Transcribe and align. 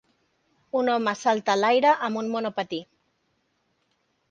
Un 0.79 0.89
home 0.93 1.13
salta 1.19 1.53
a 1.55 1.57
l'aire 1.61 1.93
amb 2.09 2.23
un 2.23 2.33
monopatí. 2.37 2.83